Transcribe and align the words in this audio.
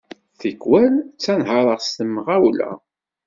Tikkewal 0.39 0.93
ttenhareɣ 1.03 1.79
s 1.81 1.89
temɣawla. 1.97 2.71